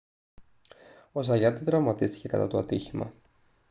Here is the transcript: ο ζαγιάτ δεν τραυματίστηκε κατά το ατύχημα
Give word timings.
ο 1.11 1.21
ζαγιάτ 1.23 1.53
δεν 1.55 1.65
τραυματίστηκε 1.65 2.27
κατά 2.27 2.47
το 2.47 2.57
ατύχημα 2.57 3.13